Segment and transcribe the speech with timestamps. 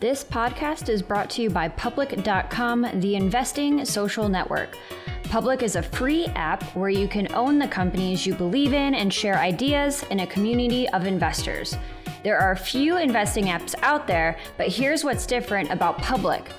[0.00, 4.78] This podcast is brought to you by Public.com, the investing social network.
[5.24, 9.12] Public is a free app where you can own the companies you believe in and
[9.12, 11.76] share ideas in a community of investors.
[12.24, 16.50] There are few investing apps out there, but here's what's different about Public.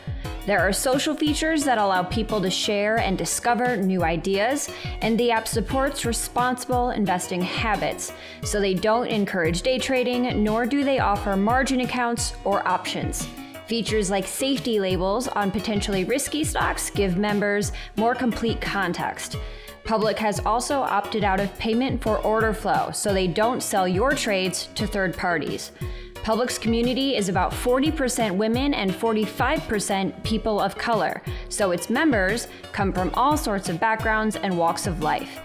[0.47, 4.69] There are social features that allow people to share and discover new ideas,
[5.01, 8.11] and the app supports responsible investing habits,
[8.43, 13.27] so they don't encourage day trading, nor do they offer margin accounts or options.
[13.71, 19.37] Features like safety labels on potentially risky stocks give members more complete context.
[19.85, 24.11] Public has also opted out of payment for order flow, so they don't sell your
[24.11, 25.71] trades to third parties.
[26.15, 32.91] Public's community is about 40% women and 45% people of color, so its members come
[32.91, 35.39] from all sorts of backgrounds and walks of life.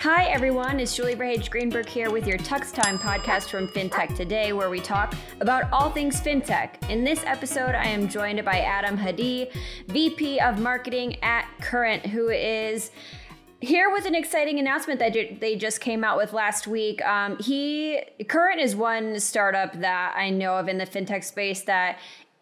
[0.00, 0.80] Hi, everyone.
[0.80, 4.80] It's Julie Verhage Greenberg here with your Tux Time podcast from FinTech Today, where we
[4.80, 6.88] talk about all things FinTech.
[6.88, 9.50] In this episode, I am joined by Adam Hadi,
[9.88, 12.92] VP of Marketing at Current, who is
[13.60, 17.04] here with an exciting announcement that they just came out with last week.
[17.04, 21.98] Um, he Current is one startup that I know of in the fintech space that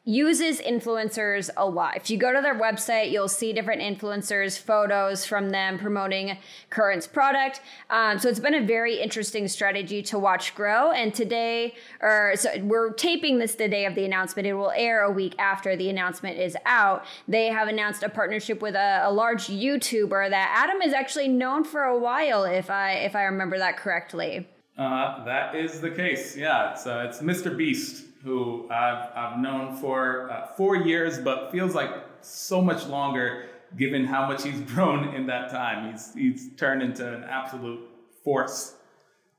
[0.08, 1.94] uses influencers a lot.
[1.94, 6.38] If you go to their website, you'll see different influencers, photos from them promoting
[6.70, 7.60] Current's product.
[7.90, 10.92] Um, so it's been a very interesting strategy to watch grow.
[10.92, 14.48] And today, or so we're taping this the day of the announcement.
[14.48, 17.04] It will air a week after the announcement is out.
[17.28, 21.64] They have announced a partnership with a, a large YouTuber that Adam is actually known
[21.64, 24.48] for a while, if I if I remember that correctly.
[24.78, 26.36] Uh, that is the case.
[26.36, 27.56] Yeah, it's uh, it's Mr.
[27.56, 31.90] Beast who I've, I've known for uh, four years, but feels like
[32.20, 33.46] so much longer
[33.76, 35.90] given how much he's grown in that time.
[35.90, 37.88] He's, he's turned into an absolute
[38.24, 38.74] force,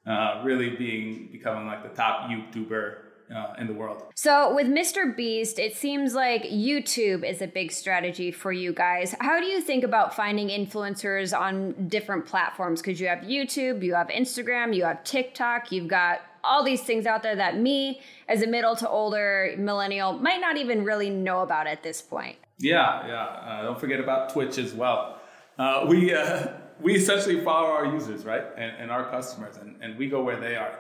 [0.06, 2.96] uh, really being becoming like the top YouTuber
[3.34, 4.04] uh, in the world.
[4.16, 5.16] So, with Mr.
[5.16, 9.16] Beast, it seems like YouTube is a big strategy for you guys.
[9.20, 12.82] How do you think about finding influencers on different platforms?
[12.82, 17.06] Because you have YouTube, you have Instagram, you have TikTok, you've got all these things
[17.06, 21.42] out there that me, as a middle to older millennial, might not even really know
[21.42, 22.38] about at this point.
[22.58, 23.24] Yeah, yeah.
[23.24, 25.20] Uh, don't forget about Twitch as well.
[25.58, 26.48] Uh, we uh,
[26.82, 30.40] we essentially follow our users, right, and, and our customers, and, and we go where
[30.40, 30.80] they are.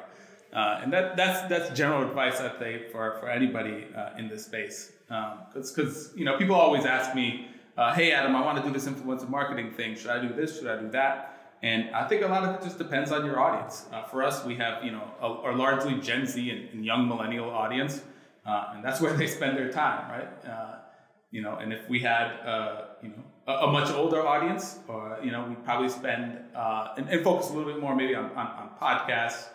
[0.51, 4.45] Uh, and that, that's that's general advice I think for, for anybody uh, in this
[4.45, 4.91] space.
[5.07, 8.63] Because um, because you know people always ask me, uh, hey Adam, I want to
[8.63, 9.95] do this influencer marketing thing.
[9.95, 10.57] Should I do this?
[10.57, 11.35] Should I do that?
[11.61, 13.85] And I think a lot of it just depends on your audience.
[13.91, 17.49] Uh, for us, we have you know a, largely Gen Z and, and young millennial
[17.49, 18.01] audience,
[18.45, 20.51] uh, and that's where they spend their time, right?
[20.51, 20.75] Uh,
[21.29, 22.31] you know, and if we had
[23.03, 27.23] you know a, a, much older audience, or you know, we probably spend and, and,
[27.23, 29.49] focus a little bit more maybe on, on, on podcasts.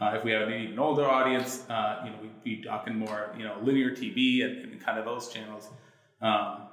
[0.00, 3.44] Uh, if we have an even older audience, you know, we'd be talking more you
[3.44, 5.68] know linear TV and, and kind of those channels.
[6.20, 6.68] Um,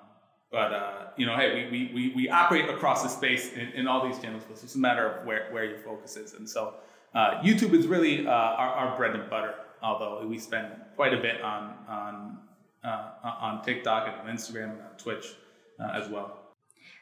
[0.52, 4.08] but uh, you know, hey, we, we, we, operate across the space in, in, all
[4.08, 6.34] these channels, but it's just a matter of where, where your focus is.
[6.34, 6.76] And so
[7.14, 11.18] uh, YouTube is really uh, our, our, bread and butter, although we spend quite a
[11.18, 12.38] bit on on
[12.86, 13.10] uh,
[13.42, 15.34] on TikTok and on Instagram and on Twitch
[15.80, 16.45] uh, as well.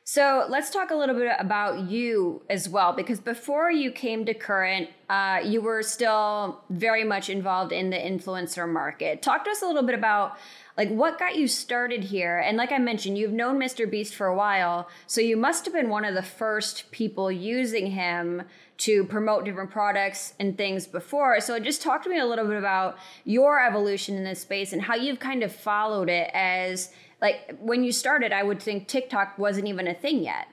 [0.05, 4.33] So let's talk a little bit about you as well, because before you came to
[4.33, 9.21] Current, uh, you were still very much involved in the influencer market.
[9.21, 10.37] Talk to us a little bit about
[10.77, 14.25] like what got you started here and like i mentioned you've known mr beast for
[14.25, 18.41] a while so you must have been one of the first people using him
[18.77, 22.57] to promote different products and things before so just talk to me a little bit
[22.57, 26.91] about your evolution in this space and how you've kind of followed it as
[27.23, 30.47] like when you started i would think tiktok wasn't even a thing yet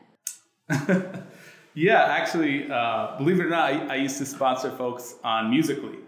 [1.74, 5.98] yeah actually uh, believe it or not I, I, used to sponsor folks on Musical.ly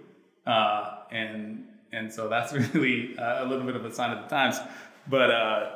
[0.47, 4.29] uh, and and so that's really uh, a little bit of a sign of the
[4.29, 4.59] times.
[5.09, 5.71] But uh,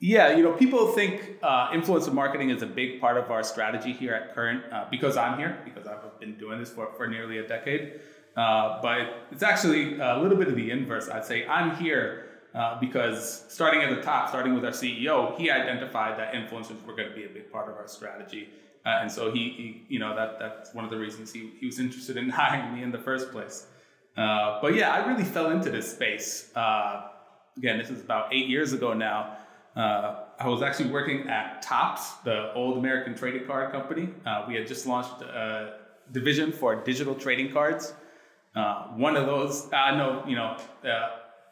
[0.00, 3.92] yeah, you know, people think uh, influencer marketing is a big part of our strategy
[3.92, 7.38] here at Current uh, because I'm here, because I've been doing this for, for nearly
[7.38, 8.00] a decade.
[8.34, 11.08] But it's actually a little bit of the inverse.
[11.08, 15.50] I'd say I'm here uh, because starting at the top, starting with our CEO, he
[15.50, 18.48] identified that influencers were going to be a big part of our strategy.
[18.86, 21.66] Uh, and so he, he, you know, that that's one of the reasons he, he
[21.66, 23.66] was interested in hiring me in the first place.
[24.16, 26.50] Uh, but yeah, I really fell into this space.
[26.56, 27.08] Uh,
[27.56, 29.36] again, this is about eight years ago now.
[29.76, 34.08] Uh, I was actually working at Topps, the old American trading card company.
[34.26, 35.74] Uh, we had just launched a
[36.10, 37.92] division for digital trading cards.
[38.96, 40.56] One of those, I know, you know,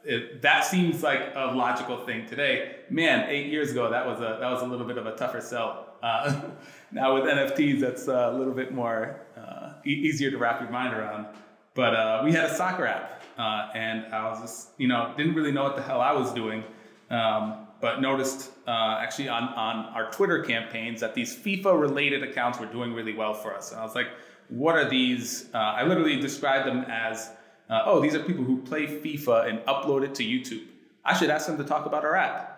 [0.06, 2.76] it, that seems like a logical thing today.
[2.90, 5.40] Man, eight years ago, that was a that was a little bit of a tougher
[5.40, 5.94] sell.
[6.02, 6.40] Uh,
[6.92, 10.94] now with NFTs, that's a little bit more uh, e- easier to wrap your mind
[10.94, 11.26] around.
[11.74, 15.34] But uh, we had a soccer app, uh, and I was just you know didn't
[15.34, 16.62] really know what the hell I was doing,
[17.10, 22.60] um, but noticed uh, actually on on our Twitter campaigns that these FIFA related accounts
[22.60, 24.08] were doing really well for us, and I was like,
[24.48, 25.48] what are these?
[25.52, 27.30] Uh, I literally described them as
[27.68, 30.64] uh, oh, these are people who play FIFA and upload it to YouTube.
[31.04, 32.52] I should ask them to talk about our app.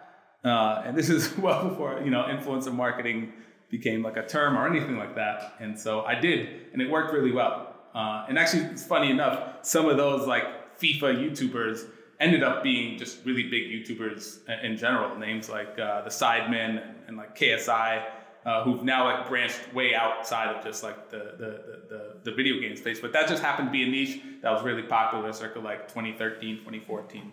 [0.45, 3.33] Uh, and this is well before you know influencer marketing
[3.71, 5.55] became like a term or anything like that.
[5.61, 7.75] And so I did, and it worked really well.
[7.95, 11.87] Uh, and actually, it's funny enough, some of those like FIFA YouTubers
[12.21, 15.17] ended up being just really big YouTubers in general.
[15.19, 18.05] Names like uh, the Sidemen and like KSI
[18.49, 21.51] uh, who've now like branched way outside of just like the, the,
[21.91, 22.99] the, the, video game space.
[22.99, 26.61] But that just happened to be a niche that was really popular circa like 2013,
[26.61, 27.33] 2014.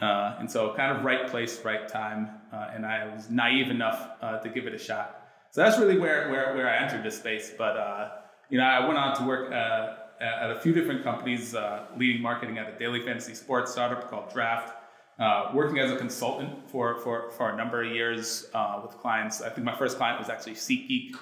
[0.00, 2.30] Uh, and so kind of right place, right time.
[2.52, 5.22] Uh, and I was naive enough uh, to give it a shot.
[5.50, 7.50] So that's really where, where, where I entered this space.
[7.58, 8.10] But, uh,
[8.48, 11.56] you know, I went on to work uh, at a few different companies,
[11.96, 14.72] leading marketing at a daily fantasy sports startup called Draft
[15.18, 19.40] uh, working as a consultant for, for, for a number of years uh, with clients.
[19.40, 21.14] I think my first client was actually SeatGeek,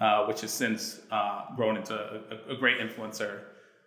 [0.00, 3.40] uh, which has since uh, grown into a, a great influencer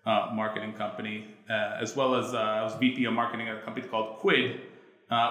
[0.05, 4.17] uh, marketing company, as well as I was VP of marketing at a company called
[4.17, 4.61] Quidd,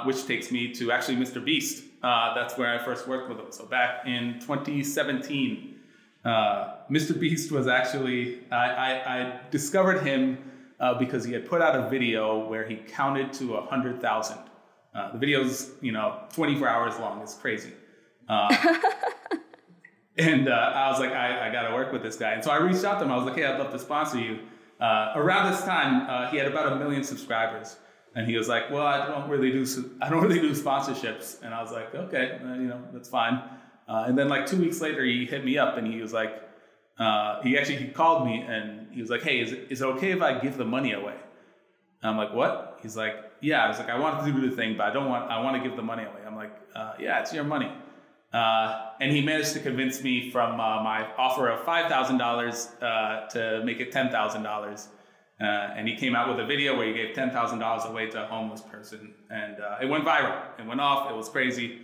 [0.04, 1.44] which takes me to actually Mr.
[1.44, 1.82] Beast.
[2.00, 3.50] that's where I first worked with him.
[3.50, 5.74] So back in 2017,
[6.24, 7.18] Mr.
[7.18, 10.49] Beast was actually, I, I, I discovered him
[10.80, 14.38] uh, because he had put out a video where he counted to 100,000.
[14.92, 17.20] Uh, the video's, you know, 24 hours long.
[17.20, 17.72] It's crazy.
[18.28, 18.54] Uh,
[20.18, 22.32] and uh, I was like, I, I got to work with this guy.
[22.32, 23.12] And so I reached out to him.
[23.12, 24.40] I was like, hey, I'd love to sponsor you.
[24.80, 27.76] Uh, around this time, uh, he had about a million subscribers.
[28.16, 29.64] And he was like, well, I don't really do,
[30.00, 31.40] I don't really do sponsorships.
[31.42, 33.40] And I was like, okay, you know, that's fine.
[33.86, 36.49] and then like two weeks later, he hit me up and he was like,
[37.00, 39.84] uh, he actually he called me and he was like, "Hey, is it, is it
[39.86, 41.16] okay if I give the money away?"
[42.02, 44.54] And I'm like, "What?" He's like, "Yeah." I was like, "I want to do the
[44.54, 45.30] thing, but I don't want.
[45.30, 47.72] I want to give the money away." I'm like, uh, "Yeah, it's your money."
[48.34, 52.24] Uh, and he managed to convince me from uh, my offer of five thousand uh,
[52.26, 52.68] dollars
[53.30, 54.88] to make it ten thousand dollars.
[55.40, 55.44] Uh,
[55.74, 58.22] and he came out with a video where he gave ten thousand dollars away to
[58.22, 60.38] a homeless person, and it went viral.
[60.58, 61.10] It went off.
[61.10, 61.78] It was crazy.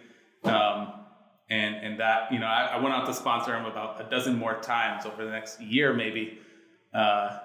[0.44, 1.05] Um,
[1.48, 4.36] and and that you know I, I, went out to sponsor him about a dozen
[4.36, 6.38] more times over the next year maybe
[6.94, 7.38] uh,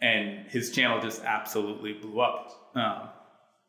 [0.00, 3.08] and his channel just absolutely blew up um,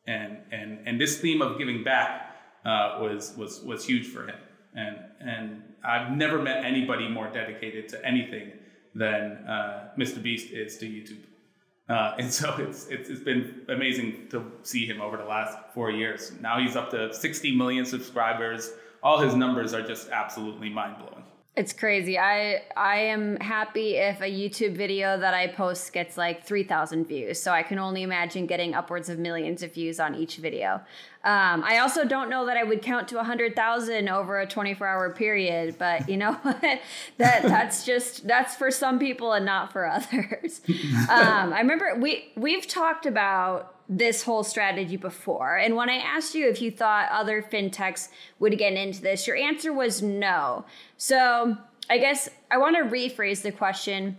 [0.07, 2.35] and and and this theme of giving back
[2.65, 4.39] uh, was was was huge for him
[4.75, 8.53] and and I've never met anybody more dedicated to anything
[8.95, 10.21] than uh, Mr.
[10.21, 11.23] Beast is to YouTube.
[11.89, 15.91] Uh, and so it's, it's, it's been amazing to see him over the last four
[15.91, 16.31] years.
[16.39, 18.71] Now he's up to 60 million subscribers
[19.03, 21.23] all his numbers are just absolutely mind blowing.
[21.55, 22.17] It's crazy.
[22.17, 27.39] I I am happy if a YouTube video that I post gets like 3,000 views.
[27.39, 30.81] So I can only imagine getting upwards of millions of views on each video.
[31.25, 35.13] Um, I also don't know that I would count to 100,000 over a 24 hour
[35.13, 36.61] period, but you know what?
[36.61, 36.81] that
[37.17, 40.61] that's just that's for some people and not for others.
[41.09, 45.57] Um, I remember we we've talked about this whole strategy before.
[45.57, 49.35] And when I asked you if you thought other fintechs would get into this, your
[49.35, 50.65] answer was no.
[50.97, 51.57] So
[51.89, 54.17] I guess I want to rephrase the question.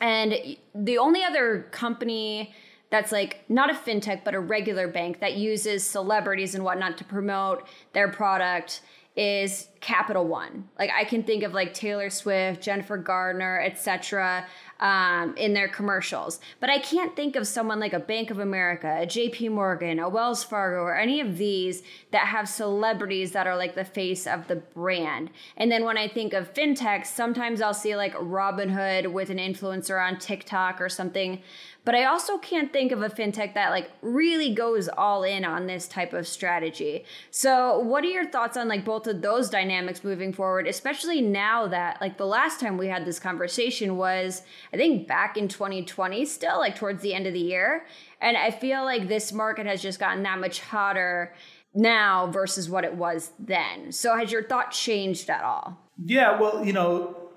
[0.00, 2.54] And the only other company
[2.90, 7.04] that's like not a fintech, but a regular bank that uses celebrities and whatnot to
[7.04, 8.80] promote their product
[9.16, 10.68] is Capital One.
[10.78, 14.46] Like I can think of like Taylor Swift, Jennifer Garner, etc
[14.80, 16.40] um, in their commercials.
[16.60, 20.08] But I can't think of someone like a Bank of America, a JP Morgan, a
[20.08, 21.82] Wells Fargo, or any of these
[22.12, 25.30] that have celebrities that are like the face of the brand.
[25.56, 30.00] And then when I think of fintech, sometimes I'll see like Robinhood with an influencer
[30.04, 31.42] on TikTok or something.
[31.84, 35.66] But I also can't think of a fintech that like really goes all in on
[35.66, 37.04] this type of strategy.
[37.30, 39.67] So, what are your thoughts on like both of those dynamics?
[39.68, 44.42] Dynamics moving forward, especially now that like the last time we had this conversation was
[44.72, 47.86] I think back in 2020 still like towards the end of the year
[48.20, 51.34] and I feel like this market has just gotten that much hotter
[51.74, 53.92] now versus what it was then.
[53.92, 55.78] So has your thought changed at all?
[56.02, 57.28] Yeah, well, you know,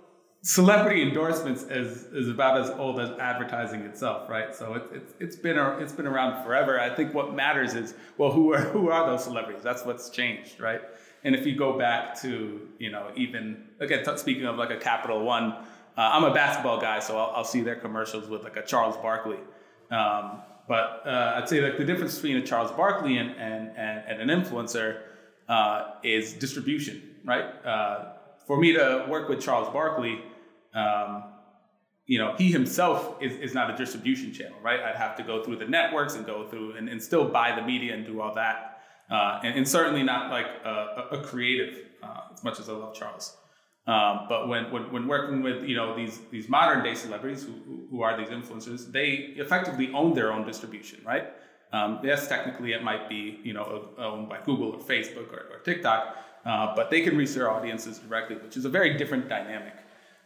[0.43, 4.55] celebrity endorsements is is about as old as advertising itself, right?
[4.55, 6.79] So it's it's been it's been around forever.
[6.79, 9.63] I think what matters is well, who are who are those celebrities?
[9.63, 10.81] That's what's changed, right?
[11.23, 14.77] And if you go back to you know even again t- speaking of like a
[14.77, 15.65] Capital One, uh,
[15.97, 19.37] I'm a basketball guy, so I'll, I'll, see their commercials with like a Charles Barkley.
[19.91, 24.21] Um, but uh, I'd say like the difference between a Charles Barkley and and and,
[24.21, 25.01] and an influencer
[25.47, 27.45] uh, is distribution, right?
[27.65, 28.13] Uh,
[28.47, 30.21] for me to work with Charles Barkley,
[30.73, 31.23] um,
[32.05, 34.79] you know, he himself is, is not a distribution channel, right?
[34.79, 37.61] I'd have to go through the networks and go through and, and still buy the
[37.61, 38.70] media and do all that.
[39.11, 42.93] Uh, and, and, certainly not like a, a creative, uh, as much as I love
[42.93, 43.35] Charles.
[43.85, 47.53] Um, but when, when, when, working with you know these these modern day celebrities who,
[47.89, 51.27] who are these influencers, they effectively own their own distribution, right?
[51.73, 55.59] Um, yes, technically it might be you know owned by Google or Facebook or, or
[55.65, 56.15] TikTok,
[56.45, 59.73] uh, but they can reach their audiences directly, which is a very different dynamic.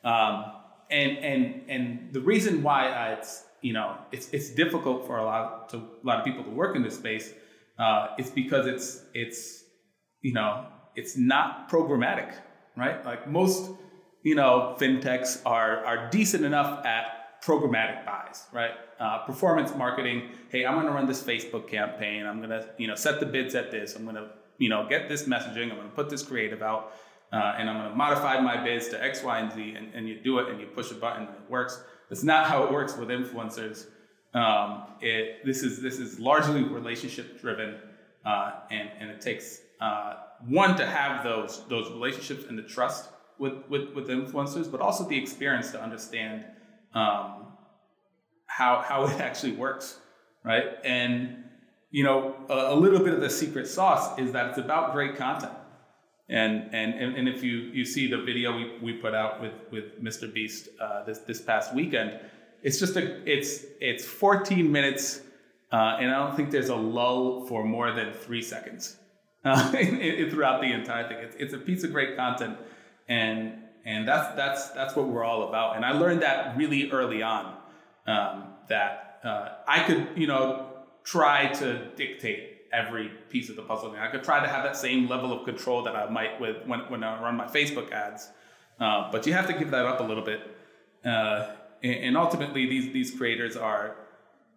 [0.03, 0.51] Um,
[0.91, 5.69] and and and the reason why it's you know it's it's difficult for a lot
[5.69, 7.33] to a lot of people to work in this space
[7.77, 9.63] uh, is because it's it's
[10.21, 10.65] you know
[10.95, 12.33] it's not programmatic,
[12.75, 13.03] right?
[13.05, 13.71] Like most
[14.23, 18.71] you know fintechs are are decent enough at programmatic buys, right?
[18.99, 20.29] Uh, performance marketing.
[20.49, 22.25] Hey, I'm going to run this Facebook campaign.
[22.25, 23.95] I'm going to you know set the bids at this.
[23.95, 25.69] I'm going to you know get this messaging.
[25.69, 26.93] I'm going to put this creative out
[27.35, 30.07] uh, and I'm going to modify my bids to X, Y, and Z, and, and
[30.07, 31.83] you do it and you push a button and it works.
[32.09, 33.87] That's not how it works with influencers.
[34.35, 37.77] Um, it, this is this is largely relationship driven,
[38.25, 40.15] uh, and and it takes uh,
[40.47, 45.07] one to have those those relationships and the trust with with with influencers, but also
[45.07, 46.43] the experience to understand
[46.93, 47.47] um,
[48.47, 49.99] how how it actually works,
[50.43, 50.65] right?
[50.83, 51.45] And
[51.91, 55.15] you know, a, a little bit of the secret sauce is that it's about great
[55.15, 55.53] content.
[56.27, 60.03] And, and, and if you, you see the video we, we put out with, with
[60.03, 60.31] Mr.
[60.33, 62.19] Beast uh, this, this past weekend,
[62.65, 65.21] it's just a, it's, it's 14 minutes,
[65.71, 68.97] uh, and I don't think there's a lull for more than three seconds
[69.43, 69.69] uh,
[70.31, 71.19] throughout the entire thing.
[71.19, 72.57] It's, it's a piece of great content,
[73.07, 73.53] and,
[73.85, 75.75] and that's, that's, that's what we're all about.
[75.75, 77.55] And I learned that really early on,
[78.07, 80.65] um, that uh, I could, you know,
[81.03, 83.95] try to dictate every piece of the puzzle.
[83.95, 86.79] I could try to have that same level of control that I might with when,
[86.89, 88.27] when I run my Facebook ads,
[88.79, 90.41] uh, but you have to give that up a little bit.
[91.05, 91.51] Uh,
[91.83, 93.95] and, and, ultimately, these these creators are,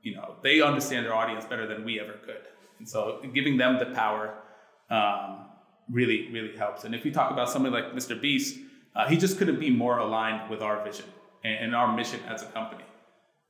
[0.02, 2.42] you know, they understand their audience better than we ever could,
[2.78, 4.34] and so giving them the power
[4.90, 5.46] um,
[5.90, 6.84] really really helps.
[6.84, 8.20] And if you talk about somebody like Mr.
[8.20, 8.58] Beast,
[8.94, 11.06] uh, he just couldn't be more aligned with our vision
[11.44, 12.84] and, and our mission as a company.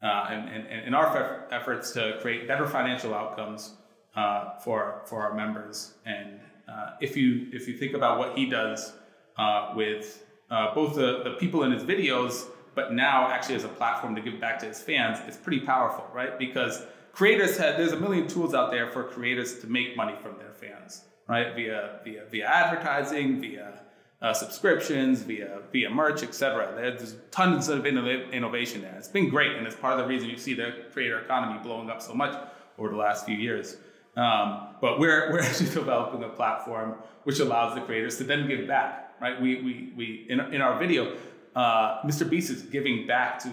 [0.00, 3.74] Uh, and, and, and, our efforts to create better financial outcomes
[4.14, 5.94] uh, for for our members.
[6.06, 6.38] And
[6.72, 8.92] uh, if you if you think about what he does
[9.36, 12.46] uh, with uh, both the, the people in his videos,
[12.78, 16.06] but now actually as a platform to give back to his fans, it's pretty powerful,
[16.14, 16.38] right?
[16.38, 20.38] Because creators have there's a million tools out there for creators to make money from
[20.38, 21.56] their fans, right?
[21.56, 23.80] Via via via advertising, via
[24.22, 26.72] uh, subscriptions, via via merch, etc.
[26.76, 28.94] There's tons of innovation there.
[28.96, 31.90] It's been great, and it's part of the reason you see the creator economy blowing
[31.90, 32.40] up so much
[32.78, 33.76] over the last few years.
[34.16, 36.94] Um, but we're, we're actually developing a platform
[37.24, 39.40] which allows the creators to then give back, right?
[39.40, 41.16] We, we, we in, in our video,
[41.58, 42.28] uh, Mr.
[42.28, 43.48] Beast is giving back to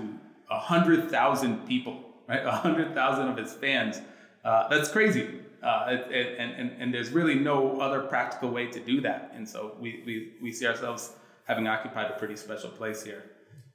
[0.47, 2.45] 100,000 people, right?
[2.63, 3.99] 100,000 of his fans.
[4.43, 5.27] Uh, that's crazy.
[5.63, 9.31] Uh, it, it, and, and, and there's really no other practical way to do that.
[9.35, 11.13] And so we, we, we see ourselves
[11.45, 13.23] having occupied a pretty special place here.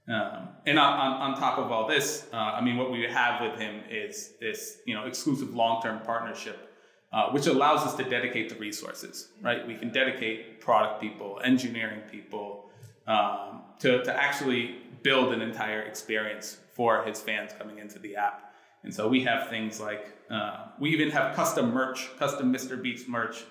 [0.09, 3.61] Um, and on, on, top of all this, uh, I mean, what we have with
[3.61, 6.71] him is this, you know, exclusive long-term partnership
[7.13, 9.67] uh, which allows us to dedicate the resources, right?
[9.67, 12.70] We can dedicate product people, engineering people
[13.11, 18.53] um, to, to actually build an entire experience for his fans coming into the app.
[18.83, 22.81] And so we have things like, uh, we even have custom merch, custom Mr.
[22.81, 23.45] Beast merch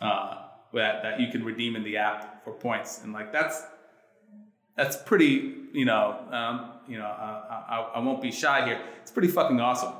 [0.00, 3.02] uh, that, that you can redeem in the app for points.
[3.02, 3.62] And like that's,
[4.76, 8.80] that's pretty, you know, um, you know, uh, I, I won't be shy here.
[9.00, 9.94] It's pretty fucking awesome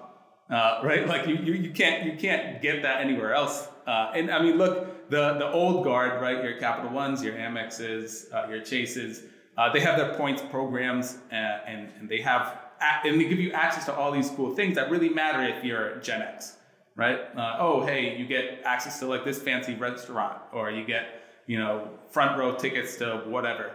[0.50, 1.06] uh, right?
[1.06, 3.68] Like you, you, you can't you can't get that anywhere else.
[3.86, 6.42] Uh, and I mean, look, the the old guard, right?
[6.42, 9.24] Your Capital Ones, your Amexes, uh, your Chases,
[9.58, 13.52] uh, they have their points programs, uh, and and they have and they give you
[13.52, 16.56] access to all these cool things that really matter if you're Gen X,
[16.96, 17.20] right?
[17.36, 21.58] Uh, oh, hey, you get access to like this fancy restaurant, or you get you
[21.58, 23.70] know, front row tickets to whatever.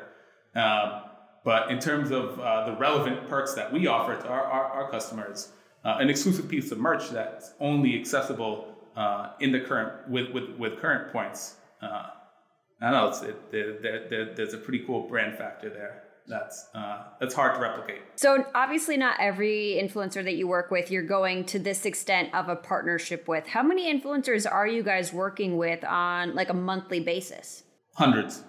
[0.55, 1.03] Um,
[1.45, 5.51] but in terms of the relevant perks that we offer to our, our, our customers,
[5.83, 8.68] an exclusive piece of merch that's only accessible
[8.99, 11.55] uh, in the current with, with, with current points.
[11.81, 12.07] Uh,
[12.81, 17.05] I know it's, it, there, there, there's a pretty cool brand factor there that's uh,
[17.19, 18.01] that's hard to replicate.
[18.15, 22.49] So obviously, not every influencer that you work with, you're going to this extent of
[22.49, 23.47] a partnership with.
[23.47, 27.63] How many influencers are you guys working with on like a monthly basis?
[27.95, 28.43] Hundreds.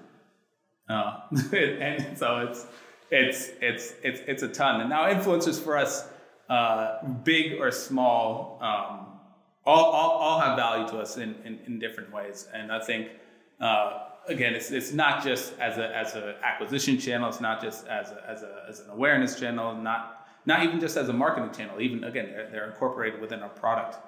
[0.89, 1.21] Uh,
[1.53, 2.67] and so it's
[3.11, 4.83] it's it's it's it's a ton.
[4.83, 6.07] And now influencers for us,
[6.51, 9.20] uh, big or small, um,
[9.71, 12.49] all, all all have value to us in, in, in different ways.
[12.53, 13.09] And I think
[13.61, 17.29] uh, again, it's, it's not just as a as an acquisition channel.
[17.29, 19.75] It's not just as a, as a as an awareness channel.
[19.75, 21.81] Not not even just as a marketing channel.
[21.81, 23.99] Even again, they're, they're incorporated within our product.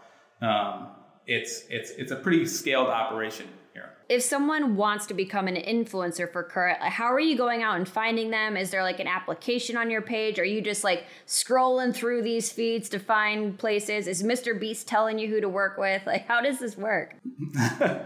[0.40, 0.88] Um,
[1.26, 3.90] it's it's it's a pretty scaled operation here.
[4.08, 7.88] If someone wants to become an influencer for Current, how are you going out and
[7.88, 8.56] finding them?
[8.56, 10.38] Is there like an application on your page?
[10.38, 14.06] Are you just like scrolling through these feeds to find places?
[14.06, 14.58] Is Mr.
[14.58, 16.06] Beast telling you who to work with?
[16.06, 17.14] Like, how does this work?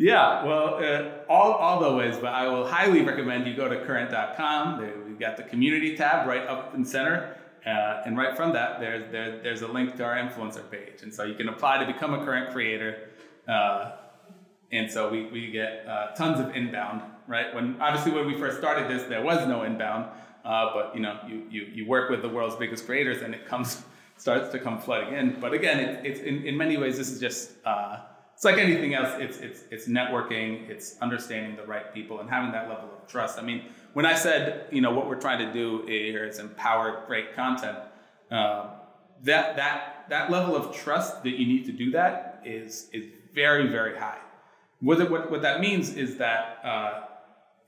[0.00, 3.84] Yeah, well, uh, all, all the ways, but I will highly recommend you go to
[3.84, 4.80] current.com.
[5.04, 7.36] We've got the community tab right up in center.
[7.66, 11.02] Uh, and right from that, there's, there, there's a link to our influencer page.
[11.02, 13.08] And so you can apply to become a current creator.
[13.48, 13.96] Uh,
[14.70, 17.54] and so we, we get uh, tons of inbound, right?
[17.54, 20.10] When Obviously, when we first started this, there was no inbound.
[20.44, 23.46] Uh, but you know, you, you, you work with the world's biggest creators and it
[23.46, 23.82] comes
[24.18, 25.40] starts to come flooding in.
[25.40, 28.00] But again, it, it's in, in many ways, this is just uh,
[28.34, 29.14] it's like anything else.
[29.18, 30.68] It's it's it's networking.
[30.68, 33.38] It's understanding the right people and having that level of trust.
[33.38, 37.04] I mean, when I said you know what we're trying to do here is empower
[37.06, 37.78] great content.
[38.30, 38.70] Uh,
[39.22, 43.66] that that that level of trust that you need to do that is is very
[43.68, 44.18] very high.
[44.80, 47.00] What what, what that means is that, uh,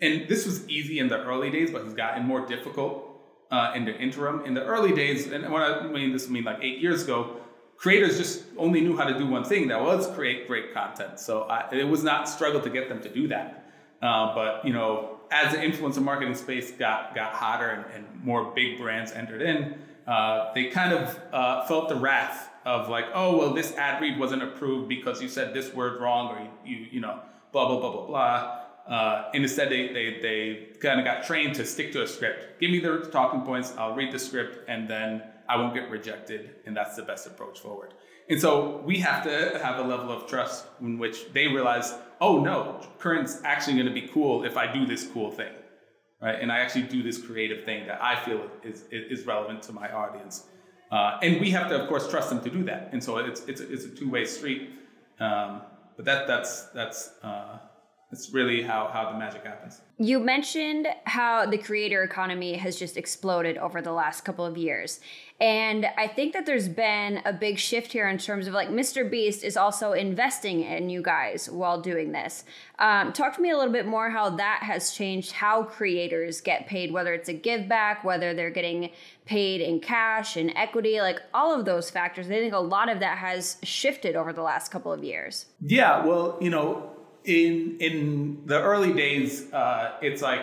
[0.01, 3.07] and this was easy in the early days, but it's gotten more difficult
[3.51, 4.45] uh, in the interim.
[4.45, 7.41] In the early days, and when I mean this, I mean like eight years ago
[7.81, 11.43] creators just only knew how to do one thing that was create great content so
[11.45, 15.19] I, it was not struggle to get them to do that uh, but you know
[15.31, 19.79] as the influencer marketing space got got hotter and, and more big brands entered in
[20.07, 24.19] uh, they kind of uh, felt the wrath of like oh well this ad read
[24.19, 27.21] wasn't approved because you said this word wrong or you you, know
[27.53, 31.55] blah blah blah blah blah uh, and instead they, they, they kind of got trained
[31.55, 34.89] to stick to a script give me the talking points i'll read the script and
[34.89, 37.93] then I won't get rejected, and that's the best approach forward.
[38.29, 42.41] And so we have to have a level of trust in which they realize, oh
[42.41, 45.53] no, current's actually going to be cool if I do this cool thing,
[46.23, 46.39] right?
[46.41, 49.91] And I actually do this creative thing that I feel is is relevant to my
[49.91, 50.45] audience.
[50.91, 52.89] Uh, and we have to, of course, trust them to do that.
[52.93, 54.71] And so it's it's it's a two way street.
[55.21, 55.63] Um,
[55.97, 57.59] but that that's that's uh,
[58.13, 59.83] it's really how, how the magic happens.
[59.97, 64.99] You mentioned how the creator economy has just exploded over the last couple of years.
[65.41, 69.09] And I think that there's been a big shift here in terms of like Mr.
[69.09, 72.45] Beast is also investing in you guys while doing this.
[72.81, 76.67] Um, talk to me a little bit more how that has changed how creators get
[76.67, 78.91] paid, whether it's a give back, whether they're getting
[79.25, 82.27] paid in cash and equity, like all of those factors.
[82.27, 85.47] I think a lot of that has shifted over the last couple of years.
[85.61, 86.91] Yeah, well, you know,
[87.25, 90.43] in in the early days, uh, it's like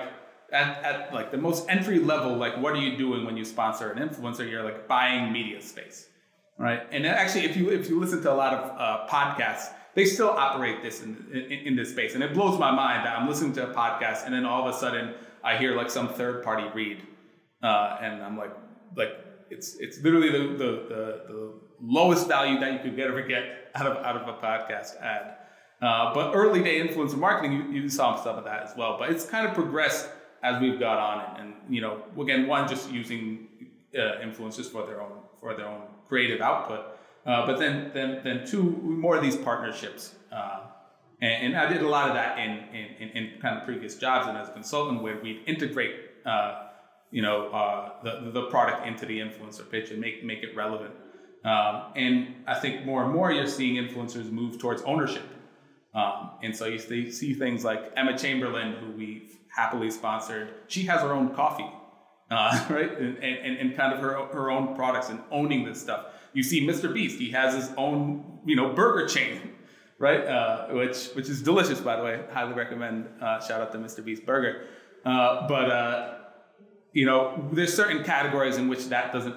[0.52, 3.92] at, at like the most entry level, like what are you doing when you sponsor
[3.92, 4.50] an influencer?
[4.50, 6.08] You're like buying media space,
[6.58, 6.84] right?
[6.92, 10.30] And actually, if you if you listen to a lot of uh, podcasts, they still
[10.30, 13.54] operate this in, in, in this space, and it blows my mind that I'm listening
[13.54, 15.14] to a podcast, and then all of a sudden
[15.44, 17.02] I hear like some third party read,
[17.64, 18.56] uh, and I'm like
[18.96, 19.14] like
[19.50, 23.44] it's it's literally the, the the, the lowest value that you could ever get
[23.76, 25.38] out of out of a podcast ad.
[25.82, 28.98] Uh, but early day influencer marketing, you, you, saw some of that as well.
[28.98, 30.10] But it's kind of progressed
[30.42, 33.48] as we've got on, and, and you know, again, one just using
[33.96, 38.46] uh, influencers for their own for their own creative output, uh, but then then then
[38.46, 40.16] two more of these partnerships.
[40.32, 40.62] Uh,
[41.22, 44.28] and, and, I did a lot of that in, in, in, kind of previous jobs
[44.28, 45.96] and as a consultant, where we integrate,
[46.28, 46.68] uh,
[47.10, 50.94] you know, uh, the the product into the influencer pitch and make make it relevant.
[51.44, 55.24] Um, and I think more and more you're seeing influencers move towards ownership.
[55.98, 60.54] Um, and so you see things like Emma Chamberlain, who we've happily sponsored.
[60.68, 61.70] She has her own coffee,
[62.30, 62.96] uh, right?
[63.00, 66.06] And, and, and kind of her, her own products and owning this stuff.
[66.34, 66.94] You see Mr.
[66.94, 69.56] Beast, he has his own, you know, burger chain,
[70.00, 70.24] right?
[70.24, 72.24] Uh, which, which is delicious, by the way.
[72.32, 74.06] Highly recommend, uh, shout out to Mr.
[74.06, 74.68] Beast Burger.
[75.04, 76.14] Uh, but, uh,
[76.94, 79.36] you know, there's certain categories in which that doesn't,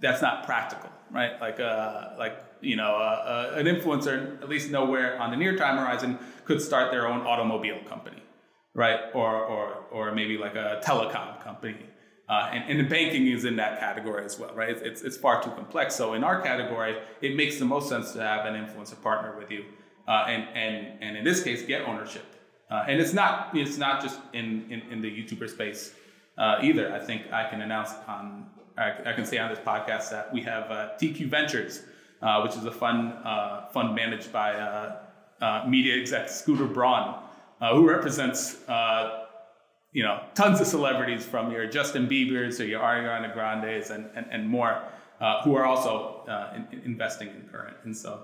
[0.00, 1.38] that's not practical, right?
[1.42, 5.56] Like, uh, like you know, uh, uh, an influencer, at least nowhere on the near
[5.56, 8.22] time horizon, could start their own automobile company,
[8.74, 9.00] right?
[9.14, 11.86] Or or or maybe like a telecom company.
[12.30, 14.76] Uh, and, and banking is in that category as well, right?
[14.78, 15.96] It's, it's, far too complex.
[15.96, 19.50] So in our category, it makes the most sense to have an influencer partner with
[19.50, 19.64] you,
[20.06, 22.24] uh, and and and in this case, get ownership.
[22.70, 25.92] Uh, and it's not it's not just in in, in the YouTuber space
[26.38, 26.94] uh, either.
[26.94, 28.46] I think I can announce on
[28.78, 30.66] I, I, can say on this podcast that we have
[31.00, 31.82] TQ Ventures,
[32.22, 33.12] uh, which is a fund
[33.72, 34.96] fund managed by
[35.66, 37.18] media exec Scooter Braun,
[37.60, 38.58] who represents
[39.92, 44.26] you know, tons of celebrities from your Justin Bieber's or your Ariana Grande's and, and,
[44.30, 44.82] and more
[45.20, 47.76] uh, who are also uh, in, investing in Current.
[47.84, 48.22] And so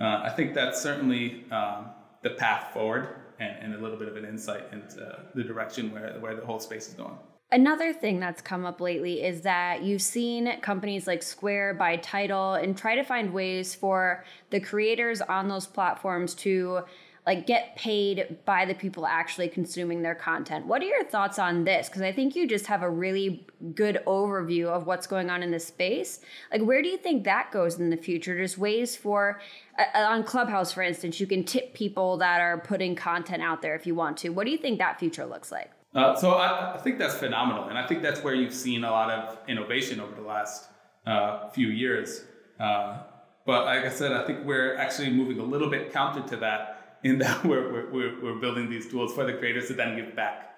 [0.00, 1.86] uh, I think that's certainly um,
[2.22, 6.18] the path forward and, and, a little bit of an insight into the direction where,
[6.20, 7.18] where the whole space is going.
[7.52, 12.54] Another thing that's come up lately is that you've seen companies like Square buy Tidal
[12.54, 16.82] and try to find ways for the creators on those platforms to
[17.26, 20.66] like get paid by the people actually consuming their content.
[20.66, 21.88] What are your thoughts on this?
[21.88, 25.50] Because I think you just have a really good overview of what's going on in
[25.50, 26.20] this space.
[26.52, 28.40] Like, where do you think that goes in the future?
[28.40, 29.40] Just ways for
[29.76, 33.74] uh, on Clubhouse, for instance, you can tip people that are putting content out there
[33.74, 34.28] if you want to.
[34.30, 35.72] What do you think that future looks like?
[35.94, 38.90] Uh, so I, I, think that's phenomenal, and I think that's where you've seen a
[38.90, 40.68] lot of innovation over the last
[41.04, 42.22] uh, few years.
[42.60, 42.98] Uh,
[43.44, 46.98] but like I said, I think we're actually moving a little bit counter to that
[47.02, 50.54] in that we're, we're, we're building these tools for the creators to then give back,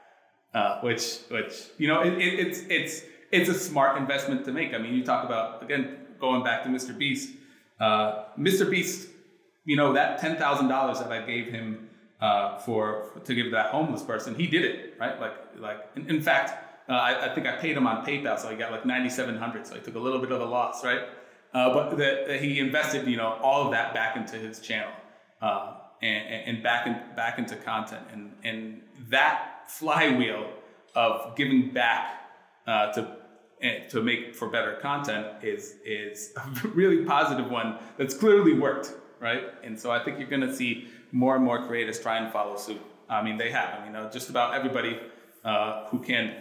[0.53, 4.75] uh, which which you know it, it, it's it's it's a smart investment to make.
[4.75, 6.97] I mean, you talk about again going back to Mr.
[6.97, 7.31] Beast.
[7.81, 8.71] Uh, Mr.
[8.71, 9.09] Beast,
[9.65, 11.89] you know that ten thousand dollars that I gave him
[12.23, 15.21] uh, for, to give that homeless person, he did it right.
[15.21, 16.69] Like like in, in fact.
[16.89, 19.37] Uh, I, I, think I paid him on PayPal, so I got like ninety seven
[19.37, 19.69] hundred.
[19.69, 21.03] So I took a little bit of a loss, right?
[21.55, 24.93] Uh, but that, that he invested, you know, all of that back into his channel.
[25.41, 28.05] Uh, and, and back in, back into content.
[28.13, 30.51] And, and that flywheel
[30.95, 32.21] of giving back
[32.67, 33.17] uh, to
[33.63, 36.33] eh, to make for better content is is
[36.65, 39.45] a really positive one that's clearly worked, right?
[39.63, 42.57] And so I think you're going to see more and more creators try and follow
[42.57, 42.83] suit.
[43.09, 43.75] I mean, they have.
[43.75, 44.99] I mean, you know, just about everybody
[45.45, 46.35] uh, who can.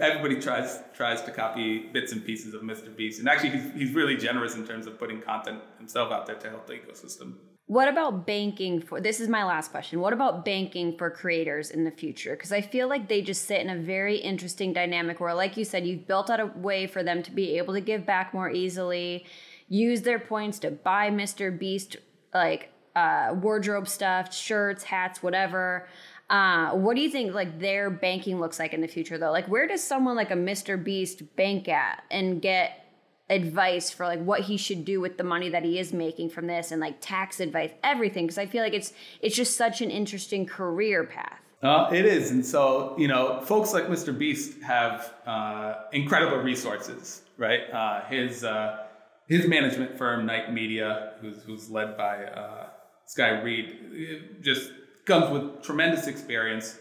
[0.00, 2.94] Everybody tries tries to copy bits and pieces of Mr.
[2.96, 6.36] Beast, and actually, he's, he's really generous in terms of putting content himself out there
[6.36, 7.34] to help the ecosystem.
[7.66, 10.00] What about banking for this is my last question.
[10.00, 12.30] What about banking for creators in the future?
[12.30, 15.66] Because I feel like they just sit in a very interesting dynamic where, like you
[15.66, 18.50] said, you've built out a way for them to be able to give back more
[18.50, 19.26] easily,
[19.68, 21.58] use their points to buy Mr.
[21.58, 21.96] Beast
[22.34, 25.88] like uh, wardrobe stuff, shirts, hats, whatever.
[26.30, 29.30] Uh, what do you think like their banking looks like in the future though?
[29.30, 30.82] Like where does someone like a Mr.
[30.82, 32.84] Beast bank at and get
[33.30, 36.46] advice for like what he should do with the money that he is making from
[36.46, 38.92] this and like tax advice everything because i feel like it's
[39.22, 43.72] it's just such an interesting career path uh, it is and so you know folks
[43.72, 48.83] like mr beast have uh, incredible resources right uh, his uh,
[49.28, 52.66] his management firm Night Media who's, who's led by uh,
[53.06, 54.70] sky reed just
[55.04, 56.78] comes with tremendous experience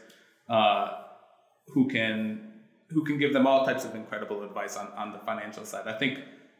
[0.49, 1.01] uh,
[1.67, 2.49] who can
[2.89, 5.87] who can give them all types of incredible advice on, on the financial side.
[5.87, 6.19] I think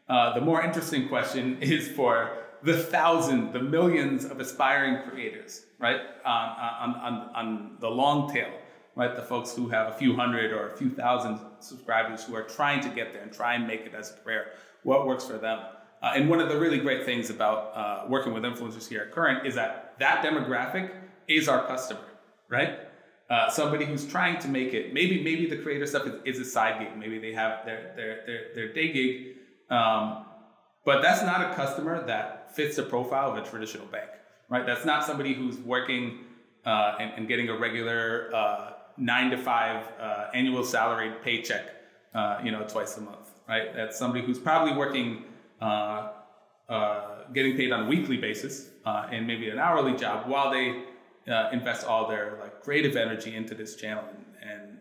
[0.09, 5.99] uh, the more interesting question is for the thousands, the millions of aspiring creators, right?
[6.25, 8.49] on, on, on the long tail,
[8.95, 9.15] right?
[9.15, 12.81] The folks who have a few hundred or a few thousand subscribers who are trying
[12.81, 14.47] to get there and try and make it as a career.
[14.83, 15.59] What works for them?
[16.01, 19.11] Uh, and one of the really great things about uh, working with influencers here at
[19.11, 20.91] Current is that that demographic
[21.27, 22.03] is our customer,
[22.49, 22.79] right?
[23.29, 24.93] Uh, somebody who's trying to make it.
[24.93, 26.97] Maybe maybe the creator stuff is, is, a side gig.
[26.97, 29.37] Maybe they have their their their, their day gig,
[29.69, 30.25] um,
[30.85, 34.09] but that's not a customer that fits the profile of a traditional bank,
[34.49, 34.65] right?
[34.65, 36.19] That's not somebody who's working
[36.65, 41.65] uh, and, and, getting a regular uh, nine to five uh, annual salary paycheck,
[42.43, 43.75] you know, twice a month, right?
[43.75, 45.25] That's somebody who's probably working.
[47.33, 50.83] getting paid on a weekly basis and maybe an hourly job while they
[51.27, 54.03] uh, invest all their like creative energy into this channel.
[54.13, 54.77] And, and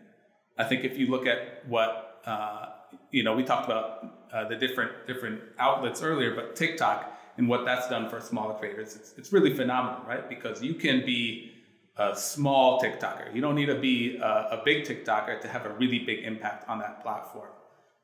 [0.57, 2.67] I think if you look at what uh,
[3.11, 7.65] you know, we talked about uh, the different different outlets earlier, but TikTok and what
[7.65, 10.27] that's done for smaller creators, it's, it's really phenomenal, right?
[10.29, 11.51] Because you can be
[11.97, 13.33] a small TikToker.
[13.33, 16.67] You don't need to be a, a big TikToker to have a really big impact
[16.69, 17.49] on that platform.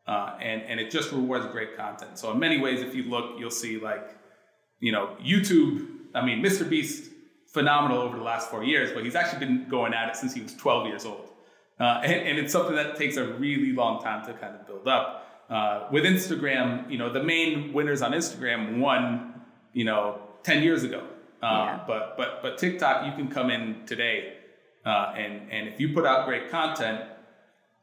[0.09, 2.17] Uh, and, and it just rewards great content.
[2.17, 4.09] So in many ways, if you look, you'll see like,
[4.79, 5.85] you know, YouTube.
[6.15, 6.67] I mean, Mr.
[6.67, 7.11] Beast
[7.53, 10.41] phenomenal over the last four years, but he's actually been going at it since he
[10.41, 11.29] was 12 years old.
[11.79, 14.87] Uh, and, and, it's something that takes a really long time to kind of build
[14.87, 15.27] up.
[15.47, 19.41] Uh, with Instagram, you know, the main winners on Instagram won,
[19.73, 21.03] you know, 10 years ago.
[21.43, 21.83] Uh, yeah.
[21.85, 24.33] But but but TikTok, you can come in today,
[24.85, 27.01] uh, and and if you put out great content,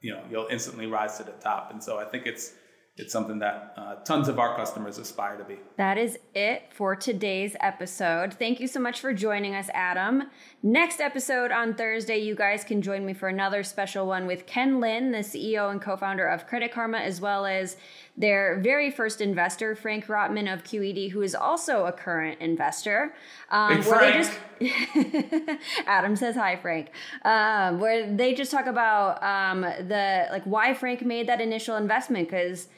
[0.07, 1.73] you know you'll instantly rise to the top.
[1.73, 2.53] And so I think it's
[2.97, 5.59] it's something that uh, tons of our customers aspire to be.
[5.77, 8.33] That is it for today's episode.
[8.33, 10.31] Thank you so much for joining us, Adam.
[10.63, 14.81] Next episode on Thursday, you guys can join me for another special one with Ken
[14.81, 17.77] Lin, the CEO and co founder of Credit Karma, as well as
[18.17, 23.15] their very first investor, Frank Rotman of QED, who is also a current investor.
[23.51, 24.29] Um, Frank.
[24.61, 26.91] Just, Adam says hi, Frank.
[27.25, 32.29] Um, where they just talk about um, the like why Frank made that initial investment
[32.29, 32.69] because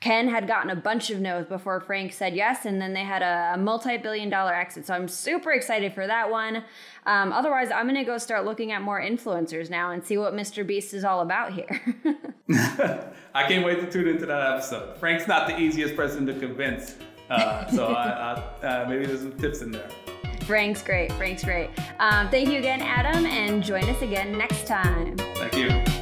[0.00, 3.22] Ken had gotten a bunch of no's before Frank said yes, and then they had
[3.22, 4.86] a, a multi billion dollar exit.
[4.86, 6.64] So I'm super excited for that one.
[7.06, 10.34] Um, otherwise, I'm going to go start looking at more influencers now and see what
[10.34, 10.66] Mr.
[10.66, 11.80] Beast is all about here.
[13.34, 14.98] I can't wait to tune into that episode.
[14.98, 16.96] Frank's not the easiest person to convince.
[17.30, 19.88] Uh, so I, I, uh, maybe there's some tips in there.
[20.42, 21.10] Frank's great.
[21.12, 21.70] Frank's great.
[21.98, 25.16] Um, thank you again, Adam, and join us again next time.
[25.16, 25.95] Thank you.